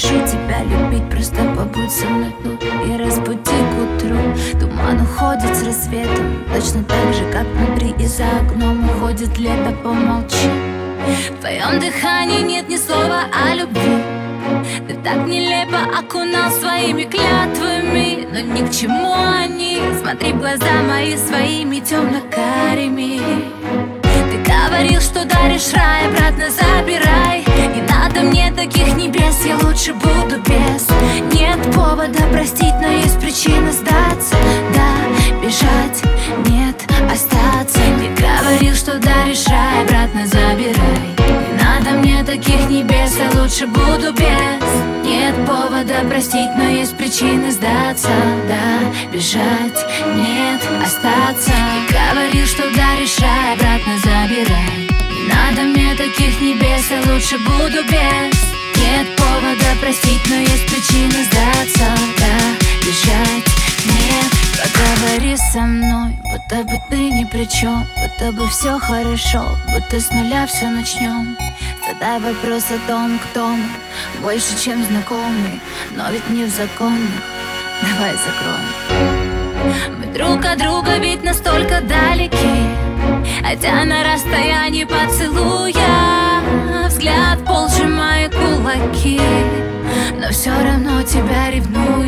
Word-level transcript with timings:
решу 0.00 0.14
тебя 0.26 0.62
любить 0.62 1.08
Просто 1.10 1.44
побудь 1.56 1.90
со 1.90 2.06
мной 2.06 2.34
тут 2.42 2.62
и 2.62 2.96
разбуди 2.96 3.40
к 3.40 3.96
утру. 3.96 4.60
Туман 4.60 5.00
уходит 5.02 5.56
с 5.56 5.64
рассветом 5.64 6.44
Точно 6.54 6.82
так 6.84 7.14
же, 7.14 7.24
как 7.32 7.46
внутри 7.46 7.94
и 7.98 8.06
за 8.06 8.24
окном 8.24 8.88
Уходит 8.88 9.38
лето, 9.38 9.72
помолчи. 9.82 10.48
В 11.06 11.40
твоем 11.40 11.80
дыхании 11.80 12.42
нет 12.42 12.68
ни 12.68 12.76
слова 12.76 13.24
о 13.32 13.54
любви. 13.54 14.02
Ты 14.88 14.94
так 14.94 15.26
нелепо 15.26 15.78
окунал 15.98 16.50
своими 16.50 17.04
клятвами 17.04 18.26
Но 18.32 18.40
ни 18.40 18.66
к 18.66 18.70
чему 18.70 19.14
они. 19.14 19.80
Смотри 20.00 20.32
в 20.32 20.38
глаза 20.38 20.82
мои 20.88 21.16
своими 21.16 21.80
темно-карими 21.80 23.20
Ты 24.02 24.50
говорил, 24.50 25.00
что 25.00 25.24
даришь 25.24 25.72
рай, 25.74 26.06
обратно 26.06 26.50
забирай 26.50 27.49
таких 42.50 42.68
небес, 42.68 43.16
я 43.16 43.40
лучше 43.40 43.66
буду 43.66 44.12
без. 44.12 45.04
Нет 45.04 45.34
повода 45.46 46.02
простить, 46.08 46.50
но 46.56 46.68
есть 46.68 46.96
причины 46.96 47.50
сдаться. 47.52 48.10
Да, 48.48 48.80
бежать, 49.12 49.86
нет, 50.16 50.60
остаться. 50.84 51.52
Говорил, 51.88 52.46
что 52.46 52.62
даришь 52.74 53.18
рай, 53.20 53.54
обратно 53.54 53.98
забирай. 53.98 54.88
Надо 55.28 55.62
мне 55.62 55.94
таких 55.94 56.40
небес, 56.40 56.90
я 56.90 57.12
лучше 57.12 57.38
буду 57.38 57.84
без. 57.84 58.34
Нет 58.76 59.06
повода 59.16 59.76
простить, 59.80 60.22
но 60.28 60.36
есть 60.36 60.66
причины 60.66 61.24
сдаться. 61.24 61.86
Да, 62.18 62.36
бежать, 62.82 63.46
нет, 63.86 64.72
поговори 64.72 65.36
со 65.52 65.60
мной. 65.60 66.16
Будто 66.50 66.64
бы 66.64 66.80
ты 66.88 67.10
ни 67.10 67.24
при 67.24 67.44
чем, 67.44 67.84
будто 67.96 68.32
бы 68.32 68.48
все 68.48 68.78
хорошо 68.78 69.44
Будто 69.72 70.00
с 70.00 70.10
нуля 70.10 70.46
все 70.46 70.68
начнем 70.68 71.36
Задай 71.90 72.20
вопрос 72.20 72.64
о 72.70 72.88
том, 72.88 73.18
кто 73.18 73.48
мы 73.48 73.64
Больше, 74.22 74.56
чем 74.62 74.84
знакомый, 74.84 75.60
но 75.96 76.04
ведь 76.12 76.28
не 76.30 76.44
в 76.44 76.48
законах 76.48 77.24
Давай 77.82 78.12
закроем. 78.12 79.98
Мы 79.98 80.06
друг 80.14 80.44
от 80.44 80.58
друга 80.58 80.98
ведь 80.98 81.24
настолько 81.24 81.80
далеки 81.80 82.62
Хотя 83.42 83.84
на 83.84 84.04
расстоянии 84.04 84.84
поцелуя 84.84 86.42
Взгляд 86.86 87.44
пол 87.44 87.68
сжимая 87.68 88.28
кулаки. 88.28 89.20
Но 90.20 90.28
все 90.30 90.50
равно 90.50 91.02
тебя 91.02 91.50
ревнуя 91.50 91.99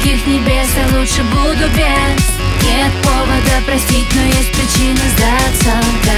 таких 0.00 0.26
небес, 0.26 0.68
я 0.76 0.98
лучше 0.98 1.22
буду 1.24 1.68
без. 1.76 2.30
Нет 2.64 2.92
повода 3.02 3.64
простить, 3.66 4.08
но 4.14 4.22
есть 4.22 4.52
причины 4.52 4.96
сдаться 5.16 6.09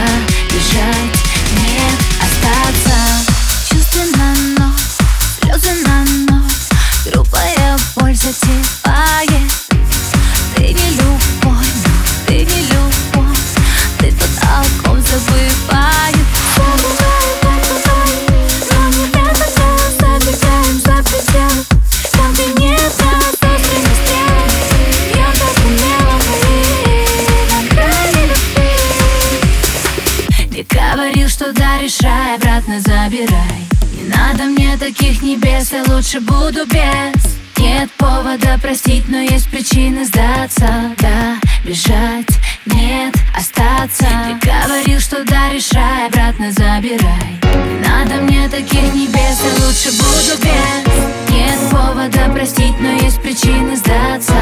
говорил, 30.93 31.29
что 31.29 31.53
даришь 31.53 32.01
рай, 32.01 32.37
обратно 32.37 32.81
забирай. 32.81 33.67
Не 33.95 34.09
надо 34.09 34.45
мне 34.45 34.77
таких 34.77 35.23
небес, 35.23 35.73
я 35.73 35.85
лучше 35.93 36.21
буду 36.21 36.67
без. 36.67 37.39
Нет 37.59 37.91
повода 37.93 38.59
простить, 38.61 39.05
но 39.09 39.19
есть 39.19 39.49
причины 39.51 40.05
сдаться. 40.05 40.95
Да, 40.99 41.37
бежать, 41.65 42.29
нет, 42.67 43.15
остаться. 43.37 44.05
Ты 44.05 44.49
говорил, 44.49 45.01
что 45.01 45.25
даришь 45.25 45.73
рай, 45.73 46.09
обратно 46.09 46.53
забирай. 46.53 47.41
Не 47.43 47.89
надо 47.89 48.15
мне 48.23 48.49
таких 48.49 48.93
небес, 48.95 49.39
я 49.45 49.65
лучше 49.65 49.91
буду 49.93 50.43
без. 50.43 51.33
Нет 51.33 51.59
повода 51.71 52.31
простить, 52.33 52.79
но 52.81 52.91
есть 52.93 53.21
причины 53.23 53.77
сдаться 53.77 54.33